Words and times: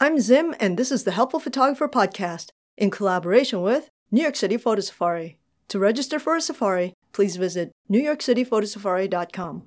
I'm 0.00 0.20
Zim, 0.20 0.54
and 0.60 0.78
this 0.78 0.92
is 0.92 1.02
the 1.02 1.10
Helpful 1.10 1.40
Photographer 1.40 1.88
Podcast 1.88 2.50
in 2.76 2.88
collaboration 2.88 3.62
with 3.62 3.90
New 4.12 4.22
York 4.22 4.36
City 4.36 4.56
Photo 4.56 4.80
Safari. 4.80 5.40
To 5.66 5.80
register 5.80 6.20
for 6.20 6.36
a 6.36 6.40
safari, 6.40 6.94
please 7.12 7.34
visit 7.34 7.72
newyorkcityphotosafari.com. 7.90 9.64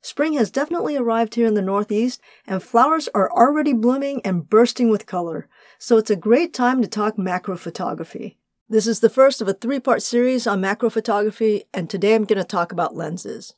Spring 0.00 0.32
has 0.32 0.50
definitely 0.50 0.96
arrived 0.96 1.34
here 1.34 1.46
in 1.46 1.52
the 1.52 1.60
Northeast, 1.60 2.22
and 2.46 2.62
flowers 2.62 3.10
are 3.14 3.30
already 3.30 3.74
blooming 3.74 4.22
and 4.24 4.48
bursting 4.48 4.88
with 4.88 5.04
color, 5.04 5.46
so 5.78 5.98
it's 5.98 6.10
a 6.10 6.16
great 6.16 6.54
time 6.54 6.80
to 6.80 6.88
talk 6.88 7.18
macro 7.18 7.58
photography. 7.58 8.38
This 8.70 8.86
is 8.86 9.00
the 9.00 9.10
first 9.10 9.42
of 9.42 9.48
a 9.48 9.52
three 9.52 9.80
part 9.80 10.00
series 10.02 10.46
on 10.46 10.62
macro 10.62 10.88
photography, 10.88 11.64
and 11.74 11.90
today 11.90 12.14
I'm 12.14 12.24
going 12.24 12.38
to 12.38 12.44
talk 12.44 12.72
about 12.72 12.96
lenses. 12.96 13.52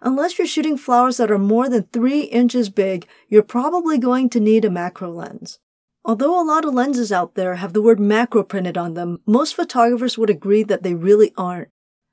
Unless 0.00 0.38
you're 0.38 0.46
shooting 0.46 0.76
flowers 0.76 1.16
that 1.16 1.30
are 1.30 1.38
more 1.38 1.68
than 1.68 1.88
3 1.92 2.20
inches 2.22 2.70
big, 2.70 3.06
you're 3.28 3.42
probably 3.42 3.98
going 3.98 4.30
to 4.30 4.40
need 4.40 4.64
a 4.64 4.70
macro 4.70 5.10
lens. 5.10 5.58
Although 6.04 6.40
a 6.40 6.46
lot 6.46 6.64
of 6.64 6.72
lenses 6.72 7.10
out 7.10 7.34
there 7.34 7.56
have 7.56 7.72
the 7.72 7.82
word 7.82 7.98
macro 7.98 8.42
printed 8.42 8.78
on 8.78 8.94
them, 8.94 9.20
most 9.26 9.54
photographers 9.54 10.16
would 10.16 10.30
agree 10.30 10.62
that 10.62 10.82
they 10.82 10.94
really 10.94 11.32
aren't. 11.36 11.68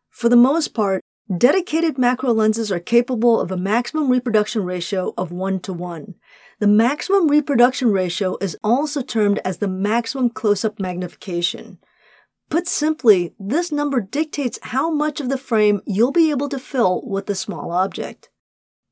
For 0.10 0.30
the 0.30 0.36
most 0.36 0.74
part, 0.74 1.02
dedicated 1.36 1.98
macro 1.98 2.34
lenses 2.34 2.72
are 2.72 2.80
capable 2.80 3.40
of 3.40 3.52
a 3.52 3.58
maximum 3.58 4.10
reproduction 4.10 4.64
ratio 4.64 5.14
of 5.18 5.32
1 5.32 5.60
to 5.62 5.74
1. 5.74 6.16
The 6.60 6.68
maximum 6.68 7.28
reproduction 7.28 7.92
ratio 7.92 8.38
is 8.42 8.58
also 8.64 9.02
termed 9.02 9.40
as 9.46 9.58
the 9.60 9.68
maximum 9.68 10.30
close-up 10.30 10.80
magnification. 10.80 11.78
Put 12.50 12.68
simply, 12.68 13.34
this 13.40 13.72
number 13.72 14.00
dictates 14.00 14.60
how 14.62 14.92
much 14.92 15.20
of 15.20 15.30
the 15.30 15.38
frame 15.38 15.82
you'll 15.86 16.12
be 16.12 16.30
able 16.30 16.50
to 16.50 16.60
fill 16.60 17.02
with 17.06 17.26
the 17.26 17.36
small 17.36 17.72
object. 17.72 18.30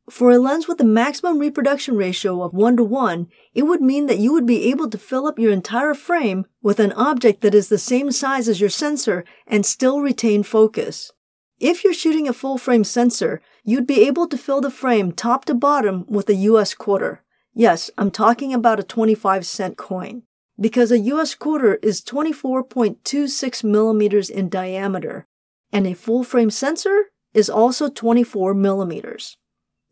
For 0.10 0.32
a 0.32 0.40
lens 0.40 0.68
with 0.68 0.82
a 0.82 0.86
maximum 0.86 1.40
reproduction 1.40 1.96
ratio 1.96 2.42
of 2.42 2.54
1 2.54 2.78
to 2.78 2.84
1, 2.84 3.28
it 3.54 3.64
would 3.64 3.82
mean 3.82 4.08
that 4.08 4.20
you 4.20 4.34
would 4.34 4.46
be 4.46 4.70
able 4.70 4.90
to 4.90 4.98
fill 4.98 5.28
up 5.28 5.40
your 5.40 5.54
entire 5.54 5.94
frame 5.94 6.46
with 6.62 6.80
an 6.80 6.92
object 6.94 7.42
that 7.42 7.56
is 7.56 7.70
the 7.70 7.78
same 7.78 8.12
size 8.12 8.50
as 8.50 8.60
your 8.60 8.70
sensor 8.70 9.24
and 9.48 9.66
still 9.66 10.02
retain 10.02 10.44
focus. 10.44 11.12
If 11.60 11.84
you're 11.84 11.94
shooting 11.94 12.28
a 12.28 12.34
full 12.34 12.58
frame 12.58 12.84
sensor, 12.84 13.40
you'd 13.64 13.88
be 13.88 14.06
able 14.06 14.28
to 14.28 14.38
fill 14.38 14.60
the 14.60 14.72
frame 14.72 15.14
top 15.14 15.46
to 15.46 15.54
bottom 15.54 16.06
with 16.10 16.28
a 16.28 16.36
US 16.36 16.74
quarter. 16.74 17.24
Yes, 17.54 17.90
I'm 17.98 18.12
talking 18.12 18.54
about 18.54 18.80
a 18.80 18.84
25 18.84 19.46
cent 19.46 19.78
coin 19.78 20.24
because 20.60 20.92
a 20.92 21.00
US 21.00 21.36
quarter 21.36 21.76
is 21.76 22.02
24.26 22.02 23.64
millimeters 23.64 24.30
in 24.30 24.50
diameter, 24.50 25.28
and 25.72 25.88
a 25.88 25.94
full 25.94 26.24
frame 26.24 26.50
sensor 26.50 27.12
is 27.34 27.50
also 27.50 27.90
24 27.90 28.54
millimeters. 28.54 29.38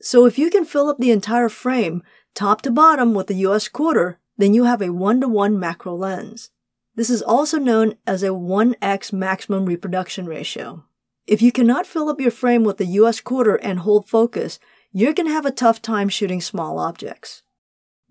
So 0.02 0.26
if 0.26 0.38
you 0.38 0.50
can 0.50 0.66
fill 0.66 0.90
up 0.90 0.98
the 0.98 1.12
entire 1.12 1.50
frame, 1.50 2.04
top 2.34 2.62
to 2.64 2.72
bottom 2.72 3.14
with 3.14 3.30
a 3.30 3.36
US 3.36 3.68
quarter, 3.68 4.20
then 4.38 4.54
you 4.54 4.64
have 4.64 4.82
a 4.82 4.94
1 4.94 5.22
to 5.22 5.28
1 5.28 5.60
macro 5.60 5.96
lens. 5.96 6.50
This 6.96 7.10
is 7.10 7.22
also 7.22 7.58
known 7.58 7.96
as 8.06 8.22
a 8.22 8.28
1x 8.28 9.14
maximum 9.14 9.66
reproduction 9.66 10.26
ratio. 10.26 10.84
If 11.26 11.42
you 11.42 11.52
cannot 11.52 11.88
fill 11.88 12.10
up 12.10 12.20
your 12.20 12.32
frame 12.32 12.64
with 12.64 12.82
a 12.82 12.86
US 12.86 13.22
quarter 13.22 13.56
and 13.56 13.80
hold 13.80 14.10
focus, 14.10 14.60
you're 14.92 15.14
going 15.14 15.28
to 15.28 15.34
have 15.34 15.46
a 15.46 15.52
tough 15.52 15.82
time 15.82 16.10
shooting 16.10 16.42
small 16.42 16.80
objects. 16.80 17.44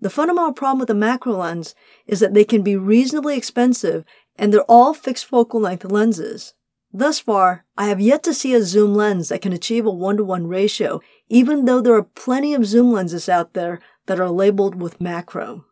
The 0.01 0.09
fundamental 0.09 0.53
problem 0.53 0.79
with 0.79 0.87
the 0.87 0.95
macro 0.95 1.33
lens 1.33 1.75
is 2.07 2.19
that 2.19 2.33
they 2.33 2.43
can 2.43 2.63
be 2.63 2.75
reasonably 2.75 3.37
expensive 3.37 4.03
and 4.35 4.51
they're 4.51 4.61
all 4.63 4.93
fixed 4.93 5.25
focal 5.25 5.61
length 5.61 5.85
lenses. 5.85 6.55
Thus 6.91 7.19
far, 7.19 7.65
I 7.77 7.87
have 7.87 8.01
yet 8.01 8.23
to 8.23 8.33
see 8.33 8.53
a 8.53 8.63
zoom 8.63 8.95
lens 8.95 9.29
that 9.29 9.41
can 9.41 9.53
achieve 9.53 9.85
a 9.85 9.91
one 9.91 10.17
to 10.17 10.23
one 10.23 10.47
ratio, 10.47 11.01
even 11.29 11.65
though 11.65 11.79
there 11.79 11.95
are 11.95 12.03
plenty 12.03 12.53
of 12.53 12.65
zoom 12.65 12.91
lenses 12.91 13.29
out 13.29 13.53
there 13.53 13.79
that 14.07 14.19
are 14.19 14.29
labeled 14.29 14.81
with 14.81 14.99
macro. 14.99 15.65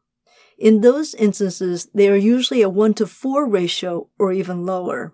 In 0.57 0.81
those 0.81 1.13
instances, 1.15 1.89
they 1.93 2.09
are 2.09 2.15
usually 2.15 2.61
a 2.61 2.69
1 2.69 2.93
to 2.95 3.07
4 3.07 3.47
ratio 3.47 4.09
or 4.19 4.33
even 4.33 4.65
lower. 4.65 5.13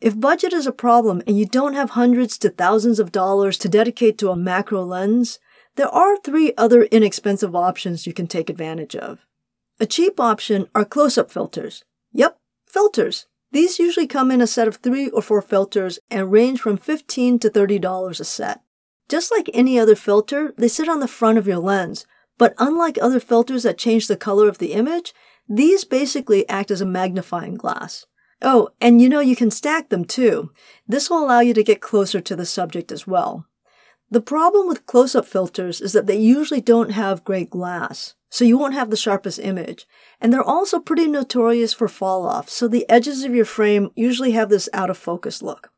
If 0.00 0.18
budget 0.18 0.52
is 0.52 0.66
a 0.66 0.72
problem 0.72 1.22
and 1.26 1.38
you 1.38 1.44
don't 1.44 1.74
have 1.74 1.90
hundreds 1.90 2.38
to 2.38 2.48
thousands 2.48 2.98
of 2.98 3.12
dollars 3.12 3.58
to 3.58 3.68
dedicate 3.68 4.16
to 4.18 4.30
a 4.30 4.36
macro 4.36 4.82
lens, 4.82 5.38
there 5.78 5.94
are 5.94 6.16
three 6.16 6.52
other 6.58 6.82
inexpensive 6.82 7.54
options 7.54 8.04
you 8.04 8.12
can 8.12 8.26
take 8.26 8.50
advantage 8.50 8.96
of. 8.96 9.24
A 9.78 9.86
cheap 9.86 10.18
option 10.18 10.66
are 10.74 10.84
close-up 10.84 11.30
filters. 11.30 11.84
Yep, 12.10 12.36
filters. 12.66 13.26
These 13.52 13.78
usually 13.78 14.08
come 14.08 14.32
in 14.32 14.40
a 14.40 14.48
set 14.48 14.66
of 14.66 14.76
three 14.76 15.08
or 15.10 15.22
four 15.22 15.40
filters 15.40 16.00
and 16.10 16.32
range 16.32 16.60
from 16.60 16.78
15 16.78 17.38
to 17.38 17.48
$30 17.48 18.20
a 18.20 18.24
set. 18.24 18.60
Just 19.08 19.30
like 19.30 19.48
any 19.54 19.78
other 19.78 19.94
filter, 19.94 20.52
they 20.58 20.66
sit 20.66 20.88
on 20.88 20.98
the 20.98 21.06
front 21.06 21.38
of 21.38 21.46
your 21.46 21.58
lens, 21.58 22.06
but 22.38 22.54
unlike 22.58 22.98
other 23.00 23.20
filters 23.20 23.62
that 23.62 23.78
change 23.78 24.08
the 24.08 24.16
color 24.16 24.48
of 24.48 24.58
the 24.58 24.72
image, 24.72 25.14
these 25.48 25.84
basically 25.84 26.46
act 26.48 26.72
as 26.72 26.80
a 26.80 26.86
magnifying 26.86 27.54
glass. 27.54 28.04
Oh, 28.42 28.70
and 28.80 29.00
you 29.00 29.08
know 29.08 29.20
you 29.20 29.36
can 29.36 29.52
stack 29.52 29.90
them 29.90 30.04
too. 30.04 30.50
This 30.88 31.08
will 31.08 31.24
allow 31.24 31.38
you 31.38 31.54
to 31.54 31.62
get 31.62 31.80
closer 31.80 32.20
to 32.20 32.34
the 32.34 32.44
subject 32.44 32.90
as 32.90 33.06
well. 33.06 33.47
The 34.10 34.20
problem 34.22 34.66
with 34.66 34.86
close-up 34.86 35.26
filters 35.26 35.82
is 35.82 35.92
that 35.92 36.06
they 36.06 36.16
usually 36.16 36.62
don't 36.62 36.92
have 36.92 37.24
great 37.24 37.50
glass, 37.50 38.14
so 38.30 38.44
you 38.44 38.56
won't 38.56 38.72
have 38.72 38.88
the 38.88 38.96
sharpest 38.96 39.38
image. 39.38 39.86
And 40.18 40.32
they're 40.32 40.42
also 40.42 40.80
pretty 40.80 41.06
notorious 41.06 41.74
for 41.74 41.88
fall 41.88 42.26
off, 42.26 42.48
so 42.48 42.66
the 42.68 42.88
edges 42.88 43.22
of 43.22 43.34
your 43.34 43.44
frame 43.44 43.90
usually 43.94 44.32
have 44.32 44.48
this 44.48 44.68
out 44.72 44.88
of 44.88 44.96
focus 44.96 45.42
look. 45.42 45.70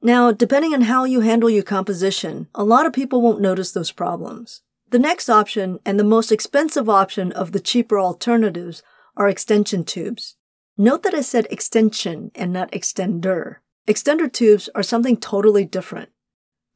Now, 0.00 0.32
depending 0.32 0.72
on 0.72 0.82
how 0.82 1.04
you 1.04 1.20
handle 1.20 1.50
your 1.50 1.62
composition, 1.62 2.48
a 2.54 2.64
lot 2.64 2.86
of 2.86 2.94
people 2.94 3.20
won't 3.20 3.42
notice 3.42 3.72
those 3.72 3.92
problems. 3.92 4.62
The 4.88 4.98
next 4.98 5.28
option, 5.28 5.78
and 5.84 6.00
the 6.00 6.04
most 6.04 6.32
expensive 6.32 6.88
option 6.88 7.30
of 7.30 7.52
the 7.52 7.60
cheaper 7.60 8.00
alternatives, 8.00 8.82
are 9.16 9.28
extension 9.28 9.84
tubes. 9.84 10.36
Note 10.78 11.02
that 11.02 11.14
I 11.14 11.20
said 11.20 11.46
extension 11.50 12.30
and 12.34 12.54
not 12.54 12.72
extender. 12.72 13.56
Extender 13.86 14.32
tubes 14.32 14.70
are 14.74 14.82
something 14.82 15.18
totally 15.18 15.66
different. 15.66 16.08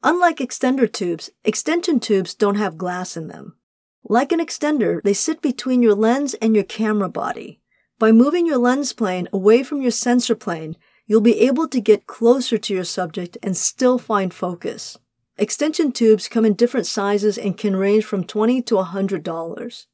Unlike 0.05 0.37
extender 0.37 0.91
tubes, 0.91 1.31
extension 1.43 1.99
tubes 1.99 2.35
don't 2.35 2.57
have 2.57 2.77
glass 2.77 3.17
in 3.17 3.27
them. 3.27 3.55
Like 4.03 4.31
an 4.31 4.39
extender, 4.39 5.01
they 5.01 5.13
sit 5.13 5.41
between 5.41 5.81
your 5.81 5.95
lens 5.95 6.35
and 6.35 6.53
your 6.53 6.63
camera 6.63 7.09
body. 7.09 7.59
By 7.97 8.11
moving 8.11 8.45
your 8.45 8.59
lens 8.59 8.93
plane 8.93 9.27
away 9.33 9.63
from 9.63 9.81
your 9.81 9.89
sensor 9.89 10.35
plane, 10.35 10.77
you'll 11.07 11.21
be 11.21 11.39
able 11.39 11.67
to 11.69 11.81
get 11.81 12.05
closer 12.05 12.59
to 12.59 12.71
your 12.71 12.83
subject 12.83 13.39
and 13.41 13.57
still 13.57 13.97
find 13.97 14.31
focus. 14.31 14.95
Extension 15.39 15.91
tubes 15.91 16.27
come 16.27 16.45
in 16.45 16.53
different 16.53 16.85
sizes 16.85 17.35
and 17.35 17.57
can 17.57 17.75
range 17.75 18.05
from 18.05 18.23
20 18.23 18.61
to 18.61 18.75
$100. 18.75 19.85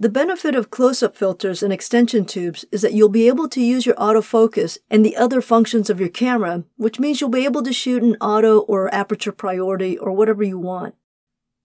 The 0.00 0.08
benefit 0.08 0.54
of 0.54 0.70
close-up 0.70 1.16
filters 1.16 1.60
and 1.60 1.72
extension 1.72 2.24
tubes 2.24 2.64
is 2.70 2.82
that 2.82 2.92
you'll 2.92 3.08
be 3.08 3.26
able 3.26 3.48
to 3.48 3.60
use 3.60 3.84
your 3.84 3.96
autofocus 3.96 4.78
and 4.88 5.04
the 5.04 5.16
other 5.16 5.40
functions 5.40 5.90
of 5.90 5.98
your 5.98 6.08
camera, 6.08 6.62
which 6.76 7.00
means 7.00 7.20
you'll 7.20 7.30
be 7.30 7.44
able 7.44 7.64
to 7.64 7.72
shoot 7.72 8.04
in 8.04 8.14
auto 8.20 8.60
or 8.60 8.94
aperture 8.94 9.32
priority 9.32 9.98
or 9.98 10.12
whatever 10.12 10.44
you 10.44 10.56
want. 10.56 10.94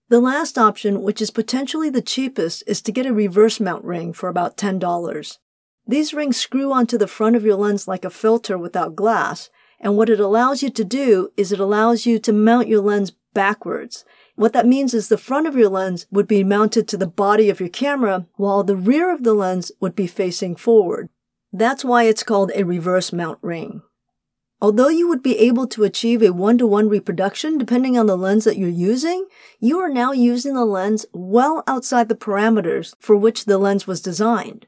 The 0.08 0.18
last 0.18 0.58
option, 0.58 1.02
which 1.02 1.22
is 1.22 1.30
potentially 1.30 1.90
the 1.90 2.02
cheapest, 2.02 2.64
is 2.66 2.82
to 2.82 2.90
get 2.90 3.06
a 3.06 3.14
reverse 3.14 3.60
mount 3.60 3.84
ring 3.84 4.12
for 4.12 4.28
about 4.28 4.56
$10. 4.56 5.38
These 5.86 6.12
rings 6.12 6.36
screw 6.36 6.72
onto 6.72 6.98
the 6.98 7.06
front 7.06 7.36
of 7.36 7.44
your 7.44 7.56
lens 7.56 7.86
like 7.86 8.04
a 8.04 8.10
filter 8.10 8.58
without 8.58 8.96
glass, 8.96 9.48
and 9.78 9.96
what 9.96 10.10
it 10.10 10.18
allows 10.18 10.60
you 10.60 10.70
to 10.70 10.84
do 10.84 11.30
is 11.36 11.52
it 11.52 11.60
allows 11.60 12.04
you 12.04 12.18
to 12.18 12.32
mount 12.32 12.66
your 12.66 12.80
lens 12.80 13.12
backwards, 13.32 14.04
what 14.36 14.52
that 14.52 14.66
means 14.66 14.94
is 14.94 15.08
the 15.08 15.18
front 15.18 15.46
of 15.46 15.56
your 15.56 15.68
lens 15.68 16.06
would 16.10 16.26
be 16.26 16.42
mounted 16.42 16.88
to 16.88 16.96
the 16.96 17.06
body 17.06 17.48
of 17.50 17.60
your 17.60 17.68
camera 17.68 18.26
while 18.34 18.64
the 18.64 18.76
rear 18.76 19.12
of 19.12 19.22
the 19.22 19.34
lens 19.34 19.70
would 19.80 19.94
be 19.94 20.06
facing 20.06 20.56
forward. 20.56 21.08
That's 21.52 21.84
why 21.84 22.04
it's 22.04 22.24
called 22.24 22.50
a 22.54 22.64
reverse 22.64 23.12
mount 23.12 23.38
ring. 23.42 23.82
Although 24.60 24.88
you 24.88 25.08
would 25.08 25.22
be 25.22 25.38
able 25.38 25.66
to 25.68 25.84
achieve 25.84 26.22
a 26.22 26.32
one-to-one 26.32 26.88
reproduction 26.88 27.58
depending 27.58 27.98
on 27.98 28.06
the 28.06 28.16
lens 28.16 28.44
that 28.44 28.56
you're 28.56 28.68
using, 28.68 29.26
you 29.60 29.78
are 29.78 29.90
now 29.90 30.12
using 30.12 30.54
the 30.54 30.64
lens 30.64 31.06
well 31.12 31.62
outside 31.66 32.08
the 32.08 32.14
parameters 32.14 32.94
for 32.98 33.14
which 33.14 33.44
the 33.44 33.58
lens 33.58 33.86
was 33.86 34.00
designed. 34.00 34.66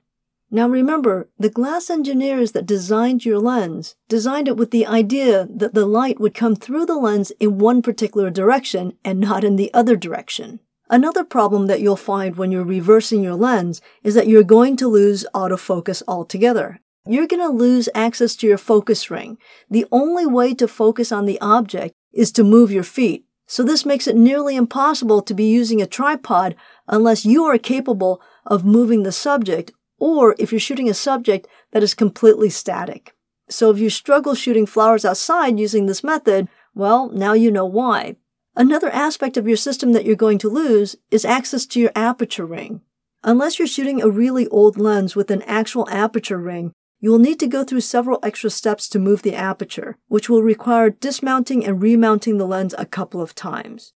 Now 0.51 0.69
remember, 0.69 1.29
the 1.39 1.51
glass 1.51 1.91
engineers 1.91 2.53
that 2.53 2.67
designed 2.67 3.25
your 3.25 3.41
lens 3.41 3.97
designed 4.09 4.47
it 4.47 4.57
with 4.57 4.71
the 4.71 4.87
idea 4.87 5.49
that 5.51 5.75
the 5.75 5.87
light 5.87 6.21
would 6.21 6.35
come 6.35 6.55
through 6.55 6.87
the 6.87 6.97
lens 6.97 7.33
in 7.41 7.59
one 7.59 7.83
particular 7.83 8.31
direction 8.31 8.97
and 9.05 9.19
not 9.19 9.43
in 9.43 9.57
the 9.57 9.75
other 9.75 9.97
direction. 9.97 10.61
Another 10.89 11.25
problem 11.25 11.67
that 11.67 11.81
you'll 11.81 11.97
find 11.97 12.37
when 12.37 12.53
you're 12.53 12.65
reversing 12.65 13.23
your 13.23 13.35
lens 13.35 13.81
is 14.05 14.15
that 14.15 14.29
you're 14.29 14.45
going 14.45 14.77
to 14.77 14.87
lose 14.87 15.27
autofocus 15.35 16.01
altogether. 16.07 16.81
You're 17.09 17.27
going 17.27 17.43
to 17.43 17.49
lose 17.49 17.89
access 17.93 18.37
to 18.37 18.47
your 18.47 18.59
focus 18.59 19.11
ring. 19.11 19.39
The 19.69 19.87
only 19.91 20.27
way 20.27 20.55
to 20.55 20.69
focus 20.69 21.11
on 21.11 21.27
the 21.27 21.41
object 21.41 21.93
is 22.13 22.31
to 22.33 22.45
move 22.45 22.71
your 22.71 22.85
feet. 22.85 23.25
So 23.49 23.63
this 23.63 23.87
makes 23.87 24.07
it 24.07 24.17
nearly 24.17 24.57
impossible 24.57 25.23
to 25.23 25.35
be 25.35 25.45
using 25.45 25.81
a 25.81 25.87
tripod 25.87 26.57
unless 26.89 27.25
you 27.25 27.45
are 27.45 27.59
capable 27.59 28.21
of 28.45 28.65
moving 28.65 29.03
the 29.03 29.13
subject 29.13 29.73
or 29.99 30.35
if 30.39 30.53
you're 30.53 30.61
shooting 30.61 30.89
a 30.89 30.95
subject 30.95 31.47
that 31.73 31.83
is 31.83 31.95
completely 31.95 32.51
static. 32.51 33.15
So 33.49 33.71
if 33.71 33.79
you 33.79 33.91
struggle 33.91 34.35
shooting 34.35 34.67
flowers 34.67 35.05
outside 35.05 35.59
using 35.59 35.87
this 35.87 36.03
method, 36.03 36.49
well, 36.75 37.11
now 37.11 37.33
you 37.33 37.51
know 37.51 37.67
why. 37.67 38.17
Another 38.57 38.91
aspect 38.91 39.37
of 39.37 39.47
your 39.47 39.57
system 39.57 39.93
that 39.93 40.05
you're 40.05 40.17
going 40.17 40.39
to 40.39 40.49
lose 40.49 40.97
is 41.11 41.25
access 41.25 41.67
to 41.67 41.81
your 41.81 41.93
aperture 41.95 42.47
ring. 42.47 42.81
Unless 43.23 43.59
you're 43.59 43.69
shooting 43.69 44.03
a 44.03 44.09
really 44.09 44.49
old 44.49 44.79
lens 44.79 45.15
with 45.15 45.31
an 45.31 45.43
actual 45.43 45.89
aperture 45.91 46.39
ring, 46.39 46.73
you 46.99 47.11
will 47.11 47.19
need 47.19 47.39
to 47.41 47.47
go 47.47 47.65
through 47.65 47.83
several 47.83 48.19
extra 48.23 48.51
steps 48.51 48.89
to 48.89 48.99
move 48.99 49.23
the 49.23 49.35
aperture, 49.35 49.97
which 50.09 50.31
will 50.31 50.43
require 50.43 50.91
dismounting 50.91 51.65
and 51.65 51.83
remounting 51.83 52.39
the 52.39 52.47
lens 52.47 52.75
a 52.79 52.87
couple 52.87 53.21
of 53.21 53.35
times. 53.35 53.93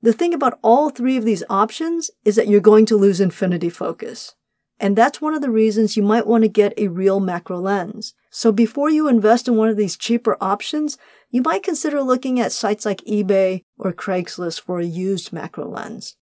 The 0.00 0.12
thing 0.12 0.32
about 0.32 0.58
all 0.62 0.90
three 0.90 1.16
of 1.16 1.24
these 1.24 1.44
options 1.50 2.10
is 2.24 2.36
that 2.36 2.48
you're 2.48 2.60
going 2.60 2.86
to 2.86 2.96
lose 2.96 3.20
infinity 3.20 3.68
focus. 3.68 4.34
And 4.80 4.94
that's 4.94 5.20
one 5.20 5.34
of 5.34 5.42
the 5.42 5.50
reasons 5.50 5.96
you 5.96 6.02
might 6.02 6.26
want 6.26 6.44
to 6.44 6.48
get 6.48 6.72
a 6.76 6.88
real 6.88 7.18
macro 7.20 7.58
lens. 7.58 8.14
So 8.30 8.52
before 8.52 8.90
you 8.90 9.08
invest 9.08 9.48
in 9.48 9.56
one 9.56 9.68
of 9.68 9.76
these 9.76 9.96
cheaper 9.96 10.36
options, 10.40 10.98
you 11.30 11.42
might 11.42 11.62
consider 11.62 12.02
looking 12.02 12.38
at 12.38 12.52
sites 12.52 12.84
like 12.84 13.00
eBay 13.02 13.64
or 13.76 13.92
Craigslist 13.92 14.60
for 14.60 14.78
a 14.78 14.84
used 14.84 15.32
macro 15.32 15.68
lens. 15.68 16.16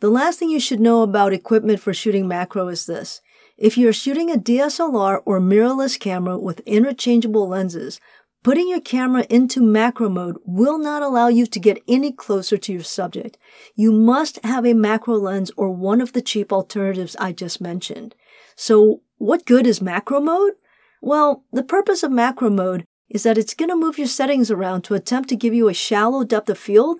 The 0.00 0.10
last 0.10 0.38
thing 0.38 0.50
you 0.50 0.60
should 0.60 0.80
know 0.80 1.02
about 1.02 1.32
equipment 1.32 1.80
for 1.80 1.94
shooting 1.94 2.28
macro 2.28 2.68
is 2.68 2.86
this. 2.86 3.20
If 3.56 3.78
you're 3.78 3.92
shooting 3.92 4.30
a 4.30 4.36
DSLR 4.36 5.22
or 5.24 5.40
mirrorless 5.40 5.98
camera 5.98 6.36
with 6.36 6.60
interchangeable 6.60 7.48
lenses, 7.48 8.00
putting 8.42 8.68
your 8.68 8.80
camera 8.80 9.24
into 9.30 9.62
macro 9.62 10.08
mode 10.08 10.36
will 10.44 10.78
not 10.78 11.02
allow 11.02 11.28
you 11.28 11.46
to 11.46 11.60
get 11.60 11.82
any 11.86 12.12
closer 12.12 12.56
to 12.56 12.72
your 12.72 12.82
subject. 12.82 13.38
You 13.74 13.92
must 13.92 14.38
have 14.44 14.66
a 14.66 14.74
macro 14.74 15.14
lens 15.14 15.50
or 15.56 15.70
one 15.70 16.00
of 16.00 16.12
the 16.12 16.22
cheap 16.22 16.52
alternatives 16.52 17.16
I 17.20 17.32
just 17.32 17.60
mentioned. 17.60 18.14
So 18.56 19.02
what 19.18 19.46
good 19.46 19.66
is 19.66 19.80
macro 19.80 20.20
mode? 20.20 20.54
Well, 21.00 21.44
the 21.52 21.62
purpose 21.62 22.02
of 22.02 22.12
macro 22.12 22.50
mode 22.50 22.84
is 23.08 23.22
that 23.24 23.38
it's 23.38 23.54
going 23.54 23.68
to 23.68 23.76
move 23.76 23.98
your 23.98 24.06
settings 24.06 24.50
around 24.50 24.82
to 24.82 24.94
attempt 24.94 25.28
to 25.28 25.36
give 25.36 25.52
you 25.52 25.68
a 25.68 25.74
shallow 25.74 26.24
depth 26.24 26.48
of 26.48 26.58
field, 26.58 26.98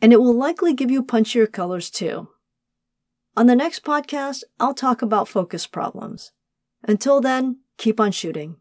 and 0.00 0.12
it 0.12 0.20
will 0.20 0.34
likely 0.34 0.74
give 0.74 0.90
you 0.90 1.02
punchier 1.02 1.50
colors 1.50 1.88
too. 1.88 2.28
On 3.36 3.46
the 3.46 3.56
next 3.56 3.82
podcast, 3.84 4.42
I'll 4.60 4.74
talk 4.74 5.02
about 5.02 5.28
focus 5.28 5.66
problems. 5.66 6.32
Until 6.82 7.20
then, 7.20 7.60
keep 7.78 7.98
on 7.98 8.12
shooting. 8.12 8.56